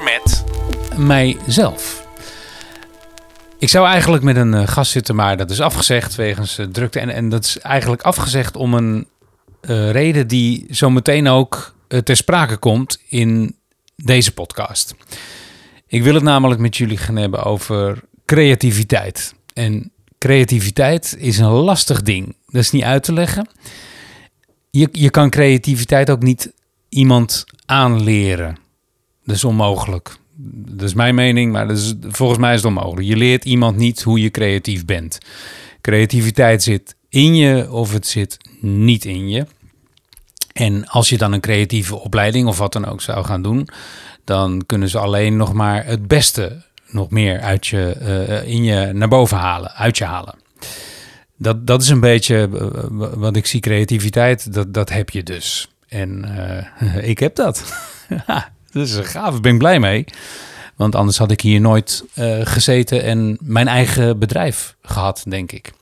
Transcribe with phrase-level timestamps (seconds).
[0.00, 0.44] met
[0.96, 2.06] mijzelf.
[3.58, 7.00] Ik zou eigenlijk met een eh, gast zitten, maar dat is afgezegd wegens eh, drukte.
[7.00, 9.06] En, en dat is eigenlijk afgezegd om een
[9.60, 11.74] eh, reden die zo meteen ook
[12.04, 13.56] ter sprake komt in
[13.96, 14.94] deze podcast.
[15.86, 19.34] Ik wil het namelijk met jullie gaan hebben over creativiteit.
[19.54, 22.36] En creativiteit is een lastig ding.
[22.46, 23.48] Dat is niet uit te leggen.
[24.70, 26.52] Je, je kan creativiteit ook niet
[26.88, 28.61] iemand aanleren.
[29.24, 30.16] Dat is onmogelijk.
[30.36, 33.06] Dat is mijn mening, maar dat is, volgens mij is het onmogelijk.
[33.06, 35.18] Je leert iemand niet hoe je creatief bent.
[35.80, 39.46] Creativiteit zit in je of het zit niet in je.
[40.52, 43.68] En als je dan een creatieve opleiding of wat dan ook zou gaan doen,
[44.24, 48.92] dan kunnen ze alleen nog maar het beste nog meer uit je, eh, in je
[48.92, 50.34] naar boven halen, uit je halen.
[51.36, 52.68] Dat, dat is een beetje eh,
[53.14, 55.68] wat ik zie, creativiteit, dat, dat heb je dus.
[55.88, 56.36] En
[56.78, 57.64] eh, ik heb dat.
[58.72, 60.04] dat is gaaf, ben ik blij mee.
[60.76, 65.72] Want anders had ik hier nooit eh, gezeten en mijn eigen bedrijf gehad, denk ik.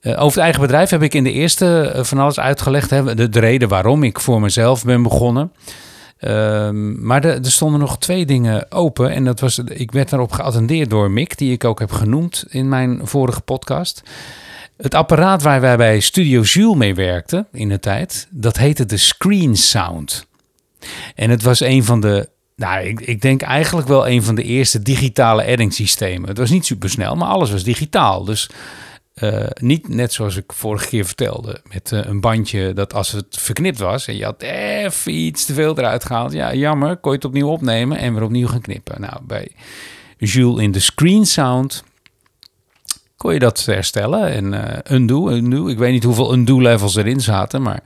[0.00, 2.88] Eh, over het eigen bedrijf heb ik in de eerste eh, van alles uitgelegd.
[2.88, 5.52] De, de reden waarom ik voor mezelf ben begonnen.
[6.18, 9.10] Ehm, maar er, er stonden nog twee dingen open.
[9.10, 12.68] En dat was, ik werd daarop geattendeerd door Mick, die ik ook heb genoemd in
[12.68, 14.02] mijn vorige podcast.
[14.76, 18.96] Het apparaat waar wij bij Studio Jules mee werkten in de tijd, dat heette de
[18.96, 20.27] Screen Sound.
[21.14, 24.42] En het was een van de, nou, ik, ik denk eigenlijk wel een van de
[24.42, 26.28] eerste digitale edingssystemen.
[26.28, 28.24] Het was niet super snel, maar alles was digitaal.
[28.24, 28.50] Dus
[29.18, 33.38] eh, niet net zoals ik vorige keer vertelde, met eh, een bandje dat als het
[33.38, 36.32] verknipt was en je had even iets te veel eruit gehaald.
[36.32, 39.00] Ja, jammer, kon je het opnieuw opnemen en weer opnieuw gaan knippen.
[39.00, 39.48] Nou, bij
[40.18, 41.84] Jules in de Screen Sound
[43.16, 45.66] kon je dat herstellen en eh, undo, undo.
[45.68, 47.82] Ik weet niet hoeveel undo levels erin zaten, maar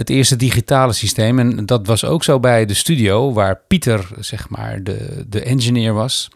[0.00, 1.38] het eerste digitale systeem.
[1.38, 5.92] En dat was ook zo bij de studio, waar Pieter, zeg maar, de, de engineer
[5.92, 6.28] was.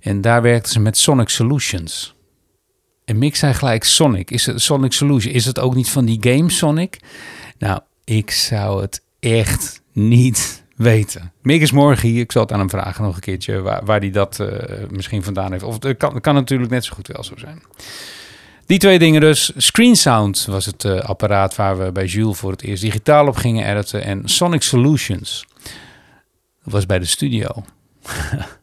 [0.00, 2.14] En daar werkten ze met Sonic Solutions.
[3.04, 4.30] En Mick zei gelijk Sonic.
[4.30, 5.34] Is het Sonic Solution?
[5.34, 7.00] Is het ook niet van die game Sonic?
[7.58, 11.32] Nou, ik zou het echt niet weten.
[11.42, 12.20] Mick is morgen hier.
[12.20, 15.22] Ik zal het aan hem vragen nog een keertje waar, waar hij dat eh, misschien
[15.22, 15.64] vandaan heeft.
[15.64, 17.62] Of het kan, kan natuurlijk net zo goed wel zo zijn.
[18.70, 19.52] Die twee dingen dus.
[19.56, 23.36] Screen Sound was het eh, apparaat waar we bij Jules voor het eerst digitaal op
[23.36, 24.04] gingen editen.
[24.04, 25.46] En Sonic Solutions.
[26.62, 27.48] Was bij de studio.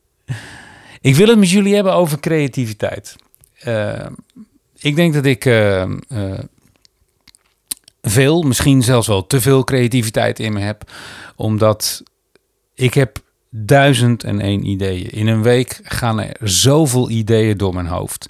[1.01, 3.15] ik wil het met jullie hebben over creativiteit.
[3.65, 4.05] Uh,
[4.77, 5.91] ik denk dat ik uh,
[8.01, 10.91] veel, misschien zelfs wel te veel creativiteit in me heb.
[11.35, 12.03] Omdat
[12.73, 13.17] ik heb
[13.49, 15.09] duizend en één ideeën.
[15.09, 18.27] In een week gaan er zoveel ideeën door mijn hoofd.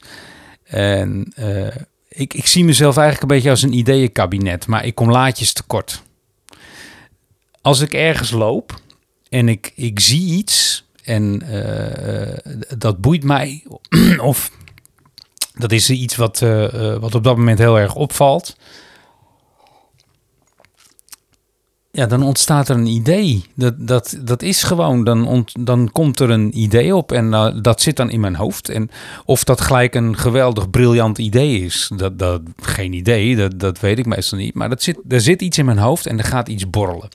[0.68, 1.68] En uh,
[2.10, 6.02] ik, ik zie mezelf eigenlijk een beetje als een ideeënkabinet, maar ik kom laadjes tekort.
[7.62, 8.80] Als ik ergens loop
[9.30, 13.64] en ik, ik zie iets en uh, dat boeit mij,
[14.18, 14.52] of
[15.54, 16.40] dat is iets wat,
[17.00, 18.56] wat op dat moment heel erg opvalt.
[21.98, 23.44] Ja, dan ontstaat er een idee.
[23.54, 27.50] Dat, dat, dat is gewoon, dan, ont, dan komt er een idee op en uh,
[27.62, 28.70] dat zit dan in mijn hoofd.
[28.70, 28.90] En
[29.26, 34.00] of dat gelijk een geweldig, briljant idee is, dat, dat, geen idee, dat, dat weet
[34.00, 34.54] ik meestal niet.
[34.54, 37.10] Maar dat zit, er zit iets in mijn hoofd en er gaat iets borrelen.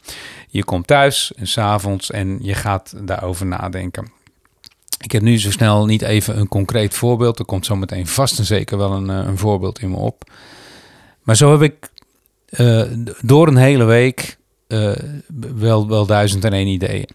[0.48, 4.10] Je komt thuis en s'avonds en je gaat daarover nadenken.
[5.00, 7.38] Ik heb nu zo snel niet even een concreet voorbeeld.
[7.38, 10.30] Er komt zo meteen vast en zeker wel een, een voorbeeld in me op.
[11.22, 11.90] Maar zo heb ik
[12.58, 12.82] uh,
[13.20, 14.40] door een hele week
[14.72, 14.92] uh,
[15.54, 17.08] wel, wel duizend en één ideeën.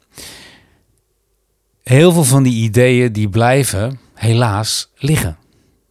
[1.84, 5.38] Heel veel van die ideeën die blijven helaas liggen.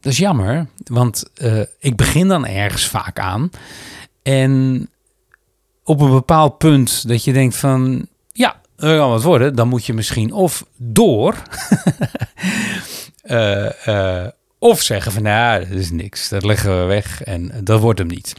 [0.00, 3.50] Dat is jammer, want uh, ik begin dan ergens vaak aan.
[4.22, 4.88] En
[5.84, 8.08] op een bepaald punt dat je denkt van...
[8.32, 9.54] Ja, er kan wat worden.
[9.54, 11.42] Dan moet je misschien of door...
[13.24, 14.26] uh,
[14.58, 16.28] of zeggen van, nou, dat is niks.
[16.28, 18.34] Dat leggen we weg en dat wordt hem niet.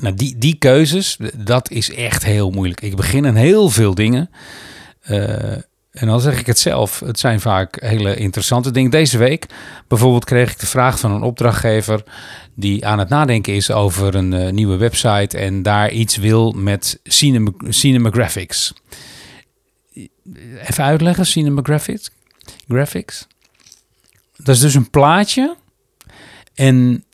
[0.00, 2.80] Nou, die, die keuzes, dat is echt heel moeilijk.
[2.80, 4.30] Ik begin aan heel veel dingen.
[5.10, 5.52] Uh,
[5.90, 7.00] en dan zeg ik het zelf.
[7.00, 8.90] Het zijn vaak hele interessante dingen.
[8.90, 9.46] Deze week
[9.88, 12.02] bijvoorbeeld kreeg ik de vraag van een opdrachtgever...
[12.54, 15.38] die aan het nadenken is over een uh, nieuwe website...
[15.38, 18.72] en daar iets wil met cinema, cinematographics.
[20.68, 22.10] Even uitleggen, cinematographics.
[22.68, 23.26] Graphics.
[24.36, 25.56] Dat is dus een plaatje...
[26.54, 27.04] En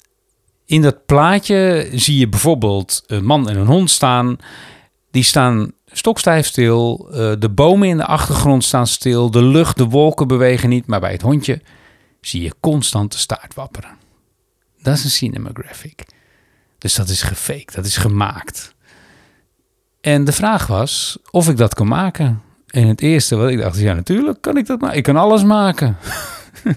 [0.66, 4.36] in dat plaatje zie je bijvoorbeeld een man en een hond staan.
[5.10, 7.08] Die staan stokstijf stil.
[7.10, 9.30] Uh, de bomen in de achtergrond staan stil.
[9.30, 10.86] De lucht, de wolken bewegen niet.
[10.86, 11.62] Maar bij het hondje
[12.20, 13.90] zie je constant de staart wapperen.
[14.82, 16.04] Dat is een cinematographic.
[16.78, 18.74] Dus dat is gefaked, dat is gemaakt.
[20.00, 22.42] En de vraag was of ik dat kon maken.
[22.66, 24.96] En het eerste wat ik dacht, ja natuurlijk kan ik dat maken.
[24.96, 25.96] Ik kan alles maken.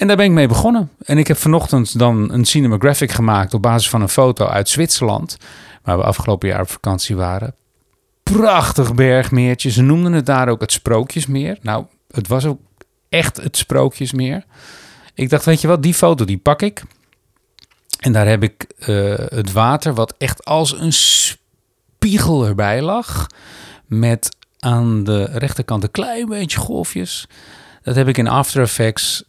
[0.00, 0.90] en daar ben ik mee begonnen.
[1.04, 5.36] En ik heb vanochtend dan een cinematographic gemaakt op basis van een foto uit Zwitserland.
[5.82, 7.54] Waar we afgelopen jaar op vakantie waren.
[8.22, 9.70] Prachtig bergmeertje.
[9.70, 11.58] Ze noemden het daar ook het Sprookjesmeer.
[11.62, 12.60] Nou, het was ook
[13.08, 14.44] echt het Sprookjesmeer.
[15.14, 16.82] Ik dacht, weet je wat, die foto die pak ik.
[17.98, 23.26] En daar heb ik uh, het water, wat echt als een spiegel erbij lag.
[23.86, 27.28] Met aan de rechterkant een klein beetje golfjes.
[27.82, 29.24] Dat heb ik in After Effects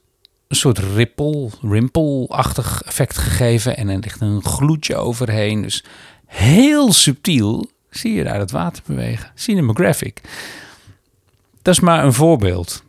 [0.52, 3.78] een soort ripple, rimple-achtig effect gegeven.
[3.78, 5.62] En er ligt een gloedje overheen.
[5.62, 5.84] Dus
[6.26, 9.32] heel subtiel zie je daar het water bewegen.
[9.36, 10.22] Cinematographic.
[11.62, 12.84] Dat is maar een voorbeeld.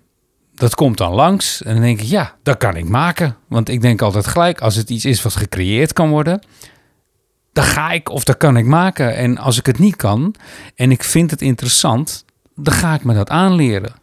[0.55, 3.37] Dat komt dan langs en dan denk ik, ja, dat kan ik maken.
[3.49, 6.43] Want ik denk altijd gelijk, als het iets is wat gecreëerd kan worden,
[7.53, 9.17] dan ga ik of dat kan ik maken.
[9.17, 10.35] En als ik het niet kan
[10.75, 12.25] en ik vind het interessant,
[12.55, 14.02] dan ga ik me dat aanleren.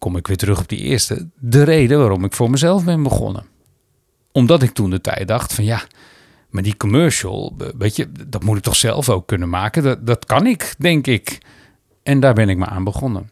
[0.00, 1.28] Kom ik weer terug op die eerste.
[1.38, 3.44] De reden waarom ik voor mezelf ben begonnen.
[4.32, 5.82] Omdat ik toen de tijd dacht van ja,
[6.48, 9.82] maar die commercial, weet je, dat moet ik toch zelf ook kunnen maken.
[9.82, 11.38] Dat, dat kan ik, denk ik.
[12.02, 13.30] En daar ben ik me aan begonnen.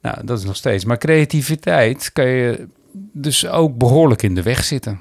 [0.00, 0.84] Nou, dat is nog steeds.
[0.84, 2.68] Maar creativiteit kan je
[3.12, 5.00] dus ook behoorlijk in de weg zitten.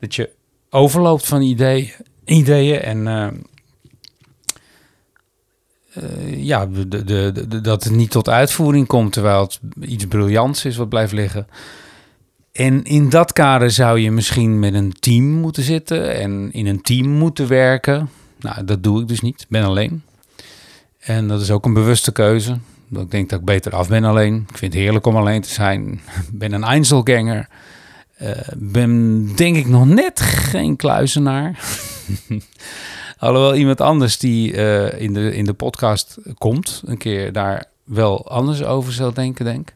[0.00, 0.30] Dat je
[0.70, 1.92] overloopt van ideeën,
[2.24, 3.28] ideeën en uh,
[6.02, 10.76] uh, ja, de, de, dat het niet tot uitvoering komt terwijl het iets briljants is
[10.76, 11.46] wat blijft liggen.
[12.52, 16.82] En in dat kader zou je misschien met een team moeten zitten en in een
[16.82, 18.10] team moeten werken.
[18.40, 19.46] Nou, dat doe ik dus niet.
[19.48, 20.02] Ben alleen.
[20.98, 22.58] En dat is ook een bewuste keuze.
[22.90, 24.46] Ik denk dat ik beter af ben alleen.
[24.48, 26.00] Ik vind het heerlijk om alleen te zijn.
[26.32, 27.48] Ben een Einzelganger.
[28.22, 31.58] Uh, ben denk ik nog net geen kluizenaar.
[33.18, 38.30] Alhoewel iemand anders die uh, in, de, in de podcast komt, een keer daar wel
[38.30, 39.74] anders over zal denken, denk.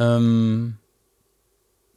[0.00, 0.78] Um,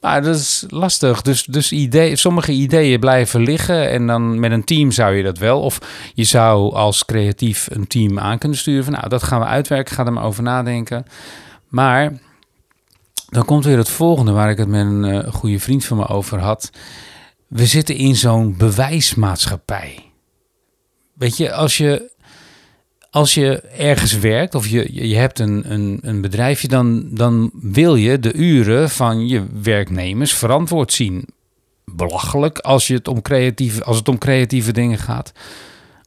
[0.04, 1.22] maar dat is lastig.
[1.22, 5.38] Dus, dus idee, sommige ideeën blijven liggen en dan met een team zou je dat
[5.38, 5.60] wel.
[5.60, 5.78] Of
[6.14, 9.94] je zou als creatief een team aan kunnen sturen van nou, dat gaan we uitwerken,
[9.94, 11.04] ga er maar over nadenken.
[11.68, 12.12] Maar
[13.28, 16.06] dan komt weer het volgende waar ik het met een uh, goede vriend van me
[16.06, 16.70] over had.
[17.46, 20.10] We zitten in zo'n bewijsmaatschappij.
[21.14, 22.12] Weet je, als je
[23.14, 27.94] als je ergens werkt of je, je hebt een, een, een bedrijfje, dan, dan wil
[27.94, 31.26] je de uren van je werknemers verantwoord zien.
[31.84, 35.32] Belachelijk als, je het om creatieve, als het om creatieve dingen gaat.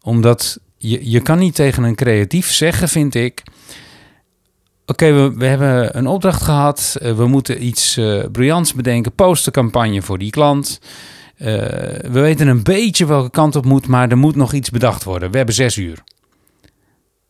[0.02, 3.44] Omdat je, je kan niet tegen een creatief zeggen, vind ik.
[4.86, 6.98] Oké, we, we hebben een opdracht gehad.
[7.02, 9.12] Uh, we moeten iets uh, briljants bedenken.
[9.12, 10.80] Postercampagne voor die klant.
[11.40, 15.04] Uh, we weten een beetje welke kant op moet, maar er moet nog iets bedacht
[15.04, 15.32] worden.
[15.32, 16.04] We hebben zes uur.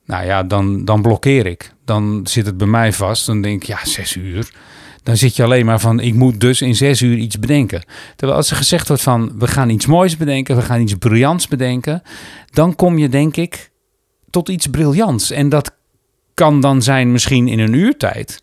[0.05, 1.73] Nou ja, dan, dan blokkeer ik.
[1.85, 3.25] Dan zit het bij mij vast.
[3.25, 4.51] Dan denk ik, ja, zes uur.
[5.03, 7.83] Dan zit je alleen maar van, ik moet dus in zes uur iets bedenken.
[8.15, 11.47] Terwijl als er gezegd wordt van, we gaan iets moois bedenken, we gaan iets briljants
[11.47, 12.01] bedenken,
[12.51, 13.71] dan kom je denk ik
[14.29, 15.31] tot iets briljants.
[15.31, 15.75] En dat
[16.33, 18.41] kan dan zijn misschien in een uur tijd.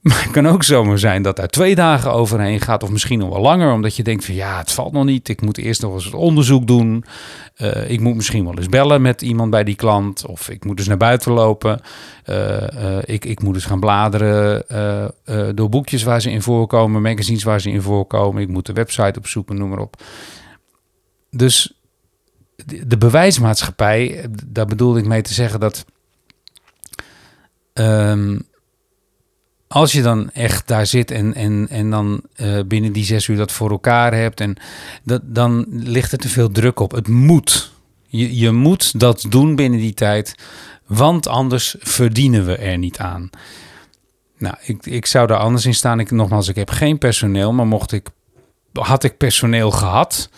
[0.08, 3.28] Maar het kan ook zomaar zijn dat daar twee dagen overheen gaat, of misschien nog
[3.28, 5.28] wel langer, omdat je denkt van ja, het valt nog niet.
[5.28, 7.04] Ik moet eerst nog eens het onderzoek doen.
[7.58, 10.76] Uh, ik moet misschien wel eens bellen met iemand bij die klant, of ik moet
[10.76, 11.80] dus naar buiten lopen.
[12.26, 14.64] Uh, uh, ik, ik moet dus gaan bladeren
[15.54, 18.42] door boekjes waar ze in voorkomen, magazines waar ze in voorkomen.
[18.42, 20.02] Ik moet de website opzoeken, noem maar op.
[21.30, 21.80] Dus
[22.86, 25.84] de bewijsmaatschappij, daar bedoelde ik mee te zeggen dat.
[27.74, 28.48] Um,
[29.72, 33.36] als je dan echt daar zit en, en, en dan uh, binnen die zes uur
[33.36, 34.56] dat voor elkaar hebt, en
[35.02, 36.90] dat, dan ligt er te veel druk op.
[36.90, 37.72] Het moet.
[38.06, 40.34] Je, je moet dat doen binnen die tijd,
[40.86, 43.30] want anders verdienen we er niet aan.
[44.38, 46.00] Nou, ik, ik zou daar anders in staan.
[46.00, 48.06] Ik, nogmaals, ik heb geen personeel, maar mocht ik,
[48.72, 50.30] had ik personeel gehad,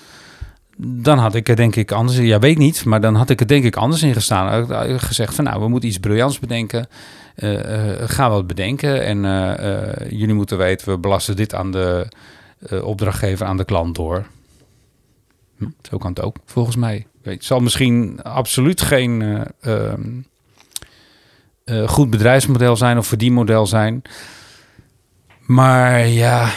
[0.85, 3.47] dan had ik er denk ik anders, ja weet niet, maar dan had ik er
[3.47, 4.71] denk ik anders in gestaan.
[4.89, 6.89] Ik gezegd van nou, we moeten iets briljants bedenken.
[7.37, 9.19] Uh, uh, ga wat bedenken en
[10.17, 12.09] jullie moeten weten, we belasten dit aan de
[12.83, 14.27] opdrachtgever, aan de klant door.
[15.59, 17.07] Hm, zo kan het ook, volgens mij.
[17.23, 20.21] Het zal misschien absoluut geen ehm,
[21.87, 24.03] goed bedrijfsmodel zijn of verdienmodel zijn.
[25.47, 26.51] Maar ja,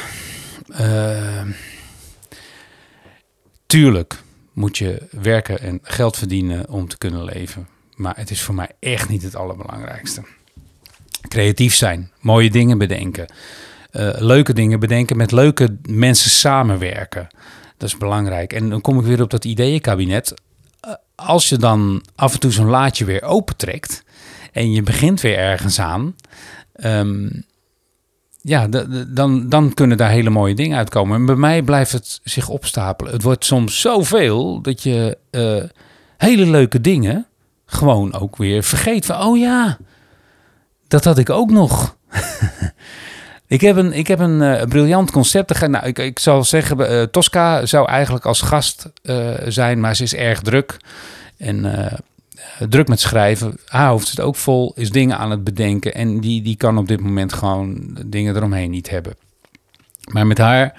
[3.76, 4.22] tuurlijk
[4.54, 7.68] moet je werken en geld verdienen om te kunnen leven.
[7.96, 10.24] Maar het is voor mij echt niet het allerbelangrijkste.
[11.28, 13.26] Creatief zijn, mooie dingen bedenken,
[13.92, 17.28] uh, leuke dingen bedenken, met leuke mensen samenwerken.
[17.78, 18.54] Dat is belangrijk.
[18.54, 20.34] En dan kom ik weer op dat ideeënkabinet.
[20.86, 24.04] Uh, als je dan af en toe zo'n laadje weer opentrekt
[24.52, 26.16] en je begint weer ergens aan,
[26.74, 27.30] ehm,
[28.48, 28.68] ja,
[29.08, 31.18] dan, dan kunnen daar hele mooie dingen uitkomen.
[31.18, 33.14] En bij mij blijft het zich opstapelen.
[33.14, 35.64] Het wordt soms zoveel dat je eh,
[36.18, 37.26] hele leuke dingen
[37.66, 39.06] gewoon ook weer vergeet.
[39.06, 39.78] Van, oh ja,
[40.88, 41.98] dat had ik ook nog.
[43.48, 45.68] ik heb een, ik heb een eh, briljant concept.
[45.68, 48.92] Nou, ik, ik zal zeggen, eh, Tosca zou eigenlijk als gast
[49.48, 50.78] zijn, maar ze is erg druk.
[51.38, 51.66] En
[52.70, 53.58] druk met schrijven.
[53.66, 55.94] Haar hoofd zit ook vol, is dingen aan het bedenken.
[55.94, 59.16] En die, die kan op dit moment gewoon dingen eromheen niet hebben.
[60.12, 60.74] Maar met haar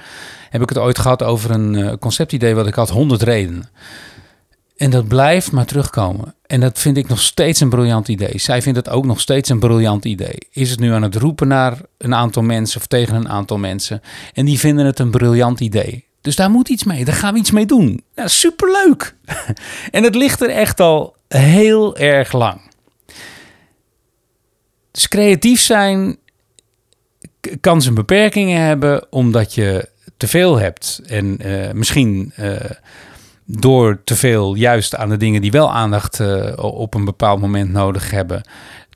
[0.50, 3.68] heb ik het ooit gehad over een eh, conceptidee wat ik had, 100 redenen.
[4.76, 6.34] En dat blijft maar terugkomen.
[6.46, 8.38] En dat vind ik nog steeds een briljant idee.
[8.38, 10.38] Zij vindt het ook nog steeds een briljant idee.
[10.50, 14.02] Is het nu aan het roepen naar een aantal mensen of tegen een aantal mensen.
[14.32, 16.05] En die vinden het een briljant idee.
[16.26, 17.04] Dus daar moet iets mee.
[17.04, 18.02] Daar gaan we iets mee doen.
[18.14, 19.14] Nou, superleuk.
[19.90, 22.60] en het ligt er echt al heel erg lang.
[24.90, 26.16] Dus creatief zijn
[27.60, 31.00] kan zijn beperkingen hebben omdat je te veel hebt.
[31.06, 32.70] En eh, misschien eh,
[33.44, 37.72] door te veel juist aan de dingen die wel aandacht eh, op een bepaald moment
[37.72, 38.42] nodig hebben,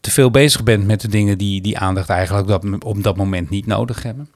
[0.01, 3.17] te veel bezig bent met de dingen die die aandacht eigenlijk op dat, op dat
[3.17, 4.31] moment niet nodig hebben.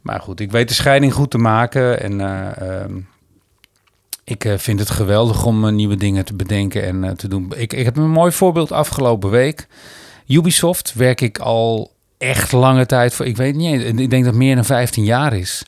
[0.00, 3.00] Maar goed, ik weet de scheiding goed te maken en eh, ehm,
[4.24, 7.52] ik eh, vind het geweldig om eh, nieuwe dingen te bedenken en te doen.
[7.56, 9.66] Ik, ik heb een mooi voorbeeld afgelopen week.
[10.26, 13.26] Ubisoft werk ik al echt lange tijd voor.
[13.26, 15.62] Ik weet niet, ik denk dat meer dan 15 jaar is.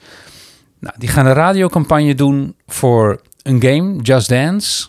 [0.78, 4.88] Nou, die gaan een radiocampagne doen voor een game, Just Dance.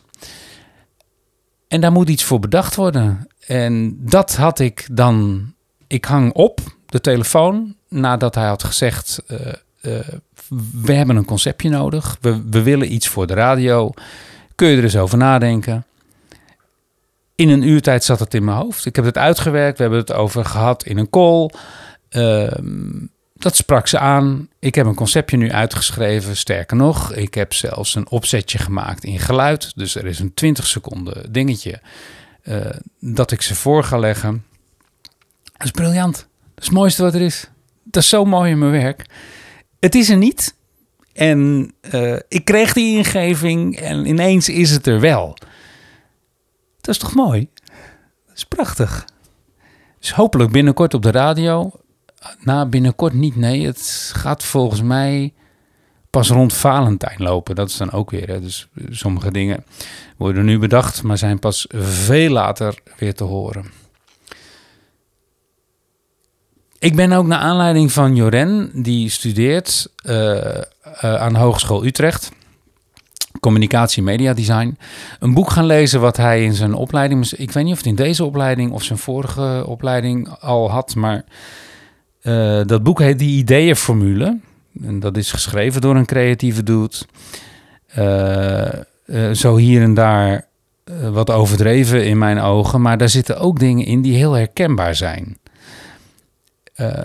[1.67, 3.27] En daar moet iets voor bedacht worden.
[3.47, 5.45] En dat had ik dan.
[5.87, 6.59] Ik hang op
[6.93, 9.47] de telefoon nadat hij had gezegd: eh,
[9.81, 10.07] eh,
[10.81, 12.17] We hebben een conceptje nodig.
[12.21, 13.93] We, we willen iets voor de radio.
[14.55, 15.85] Kun je er eens over nadenken?
[17.35, 18.85] In een uurtijd zat het in mijn hoofd.
[18.85, 19.77] Ik heb het uitgewerkt.
[19.77, 21.49] We hebben het over gehad in een call.
[22.09, 24.49] Ehm, dat sprak ze aan.
[24.59, 26.37] Ik heb een conceptje nu uitgeschreven.
[26.37, 29.71] Sterker nog, ik heb zelfs een opzetje gemaakt in geluid.
[29.75, 31.81] Dus er is een 20 seconden dingetje
[32.43, 32.57] eh,
[32.99, 34.45] dat ik ze voor ga leggen.
[35.43, 36.27] Dat is briljant.
[36.63, 37.49] Is het mooiste wat er is.
[37.83, 39.05] Dat is zo mooi in mijn werk.
[39.79, 40.55] Het is er niet.
[41.13, 45.37] En eh, ik kreeg die ingeving en ineens is het er wel.
[46.81, 47.49] Dat is toch mooi?
[48.27, 49.05] Dat is prachtig.
[49.99, 51.71] Dus hopelijk binnenkort op de radio.
[52.39, 53.35] Nou, binnenkort niet.
[53.35, 55.33] Nee, het gaat volgens mij
[56.09, 57.55] pas rond Valentijn lopen.
[57.55, 58.27] Dat is dan ook weer.
[58.27, 58.41] Hè.
[58.41, 59.65] Dus sommige dingen
[60.17, 63.82] worden nu bedacht, maar zijn pas veel later weer te horen.
[66.83, 70.47] Ik ben ook naar aanleiding van Joren, die studeert uh,
[71.01, 72.31] aan Hogeschool Utrecht.
[73.39, 74.77] Communicatie Media Design.
[75.19, 77.31] Een boek gaan lezen wat hij in zijn opleiding...
[77.31, 81.23] Ik weet niet of het in deze opleiding of zijn vorige opleiding al had, maar...
[82.21, 84.39] Uh, dat boek heet Die Ideeënformule.
[84.83, 86.95] En dat is geschreven door een creatieve dude.
[89.35, 90.45] Zo hier en daar
[91.11, 92.81] wat overdreven in mijn ogen.
[92.81, 95.37] Maar daar zitten ook dingen in die heel herkenbaar zijn.
[96.77, 97.03] Uh,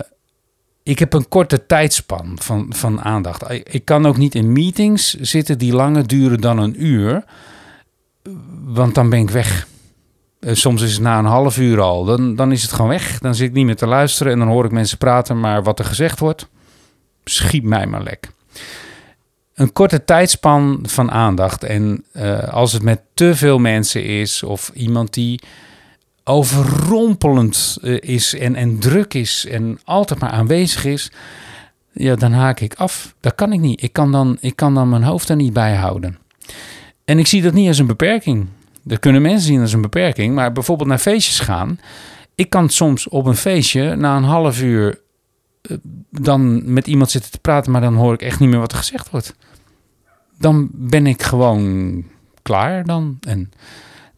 [0.83, 3.43] ik heb een korte tijdspan van, van aandacht.
[3.49, 7.23] Ik kan ook niet in meetings zitten die langer duren dan een uur.
[8.63, 9.67] Want dan ben ik weg.
[10.41, 12.05] Soms is het na een half uur al.
[12.05, 13.19] Dan, dan is het gewoon weg.
[13.19, 15.39] Dan zit ik niet meer te luisteren en dan hoor ik mensen praten.
[15.39, 16.47] Maar wat er gezegd wordt,
[17.23, 18.29] schiet mij maar lek.
[19.53, 21.63] Een korte tijdspan van aandacht.
[21.63, 25.41] En uh, als het met te veel mensen is of iemand die
[26.29, 31.11] overrompelend uh, is en, en druk is en altijd maar aanwezig is,
[31.91, 33.15] ja, dan haak ik af.
[33.19, 33.83] Dat kan ik niet.
[33.83, 36.17] Ik kan dan, ik kan dan mijn hoofd er niet bij houden.
[37.05, 38.47] En ik zie dat niet als een beperking.
[38.83, 41.79] Dat kunnen mensen zien als een beperking, maar bijvoorbeeld naar feestjes gaan.
[42.35, 44.99] Ik kan soms op een feestje na een half uur
[45.61, 45.77] uh,
[46.11, 48.77] dan met iemand zitten te praten, maar dan hoor ik echt niet meer wat er
[48.77, 49.35] gezegd wordt.
[50.37, 52.03] Dan ben ik gewoon
[52.41, 53.17] klaar dan.
[53.21, 53.51] En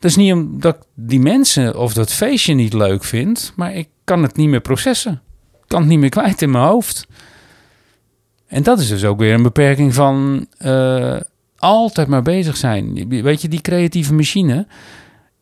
[0.01, 3.89] dat is niet omdat ik die mensen of dat feestje niet leuk vind, maar ik
[4.03, 5.21] kan het niet meer processen.
[5.53, 7.07] Ik kan het niet meer kwijt in mijn hoofd.
[8.47, 11.19] En dat is dus ook weer een beperking van uh,
[11.57, 13.09] altijd maar bezig zijn.
[13.23, 14.67] Weet je, die creatieve machine,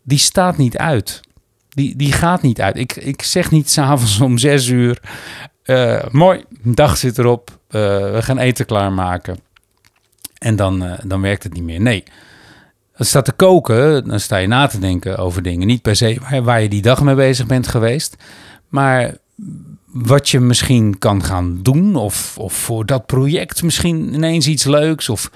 [0.04, 1.22] die staat niet uit.
[1.70, 2.78] Die, die gaat niet uit.
[2.78, 5.02] Ik, ik zeg niet s'avonds om zes uur,
[5.66, 9.40] uh, mooi, dag zit erop, uh, we gaan eten klaarmaken.
[10.38, 11.82] En dan, dan werkt het niet meer.
[11.82, 12.04] Nee,
[13.00, 15.68] het staat te koken, dan sta je na te denken over dingen.
[15.68, 18.16] Niet per se waar, je die dag mee bezig bent geweest,
[18.68, 19.18] maar
[19.86, 21.96] wat je misschien kan gaan doen.
[21.96, 25.10] Of, of voor dat project misschien ineens iets leuks.
[25.10, 25.32] Of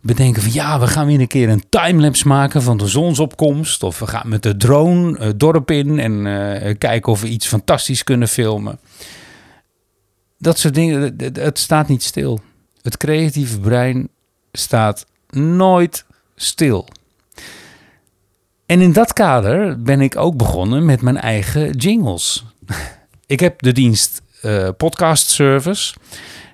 [0.00, 3.82] bedenken van ja, we gaan weer een keer een timelapse maken van de zonsopkomst.
[3.82, 7.46] Of we gaan met de drone het dorp in en eh, kijken of we iets
[7.46, 8.78] fantastisch kunnen filmen.
[10.38, 12.40] Dat soort dingen, het staat niet stil.
[12.82, 14.08] Het creatieve brein
[14.52, 16.04] staat nooit
[16.36, 16.88] stil.
[18.70, 22.44] En in dat kader ben ik ook begonnen met mijn eigen jingles.
[23.26, 25.94] Ik heb de dienst eh, podcast service.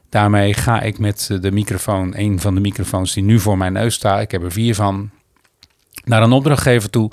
[0.09, 3.95] Daarmee ga ik met de microfoon, een van de microfoons die nu voor mijn neus
[3.95, 5.11] staat, ik heb er vier van,
[6.05, 7.11] naar een opdrachtgever toe.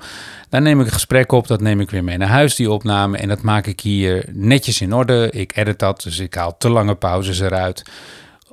[0.49, 3.17] Daar neem ik een gesprek op, dat neem ik weer mee naar huis, die opname.
[3.17, 5.29] En dat maak ik hier netjes in orde.
[5.31, 7.83] Ik edit dat, dus ik haal te lange pauzes eruit.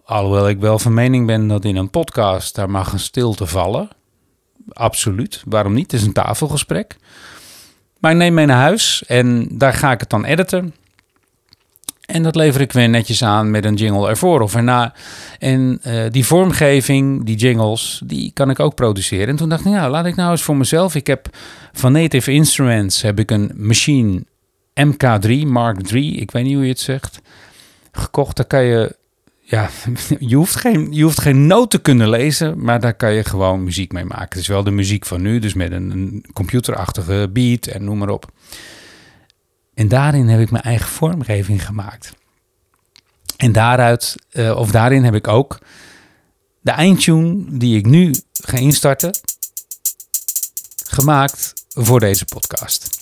[0.05, 3.89] Alhoewel ik wel van mening ben dat in een podcast daar mag een stilte vallen.
[4.69, 5.91] Absoluut, waarom niet?
[5.91, 6.97] Het is een tafelgesprek.
[7.99, 10.75] Maar ik neem mee naar huis en daar ga ik het dan editen.
[12.07, 14.95] En dat lever ik weer netjes aan met een jingle ervoor of erna.
[15.39, 19.29] En eh, die vormgeving, die jingles, die kan ik ook produceren.
[19.29, 20.95] En toen dacht ik, nou, laat ik nou eens voor mezelf.
[20.95, 21.29] Ik heb
[21.73, 24.23] van Native Instruments heb ik een machine
[24.81, 27.21] MK3, Mark III, ik weet niet hoe je het zegt,
[27.93, 28.37] gekocht.
[28.37, 28.97] Daar kan je,
[29.51, 29.71] ja,
[30.19, 33.65] je hoeft geen, je hoeft geen noot te kunnen lezen, maar daar kan je gewoon
[33.65, 34.29] muziek mee maken.
[34.29, 37.99] Het is wel de muziek van nu, dus met een, een computerachtige beat en noem
[37.99, 38.31] maar op.
[39.75, 42.13] En daarin heb ik mijn eigen vormgeving gemaakt.
[43.37, 45.59] En daaruit, eh, of daarin heb ik ook
[46.61, 49.11] de eindtune die ik nu ga instarten,
[50.87, 53.00] gemaakt voor deze podcast.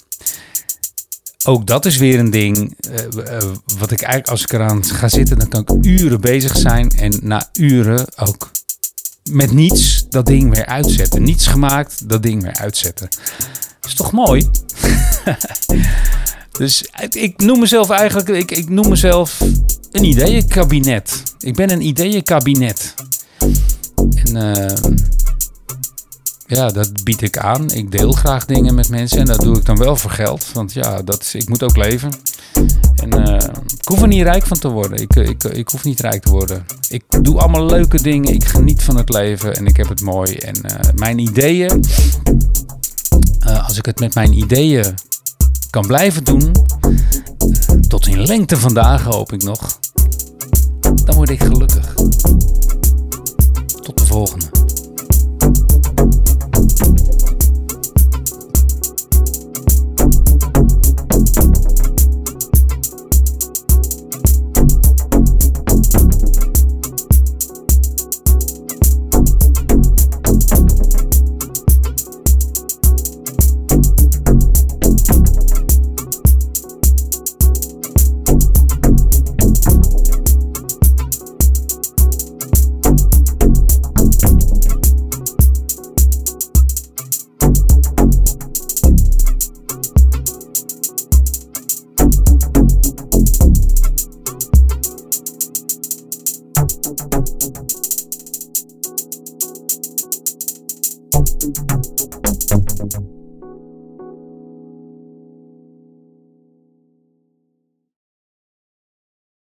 [1.45, 3.43] Ook dat is weer een ding eh, eh,
[3.79, 7.19] wat ik eigenlijk als ik eraan ga zitten, dan kan ik uren bezig zijn en
[7.23, 8.51] na uren ook
[9.31, 11.23] met niets dat ding weer uitzetten.
[11.23, 13.09] Niets gemaakt, dat ding weer uitzetten.
[13.87, 14.47] is toch mooi?
[16.59, 19.41] Dus ik noem mezelf eigenlijk, ik, ik noem mezelf
[19.93, 21.23] een ideeënkabinet.
[21.41, 22.95] Ik ben een ideeënkabinet.
[24.25, 24.77] En eh,
[26.49, 27.71] ja, dat bied ik aan.
[27.71, 30.53] Ik deel graag dingen met mensen en dat doe ik dan wel voor geld.
[30.53, 32.11] Want ja, dat is, ik moet ook leven.
[32.95, 34.99] En eh, ik hoef er niet rijk van te worden.
[34.99, 36.67] Ik, ik, ik hoef niet rijk te worden.
[36.89, 38.35] Ik doe allemaal leuke dingen.
[38.35, 40.35] Ik geniet van het leven en ik heb het mooi.
[40.35, 41.85] En eh, mijn ideeën,
[43.41, 44.95] eh, als ik het met mijn ideeën
[45.71, 46.53] kan blijven doen,
[47.89, 49.79] tot in lengte vandaag hoop ik nog,
[51.05, 51.95] dan word ik gelukkig.
[53.83, 54.58] Tot de volgende.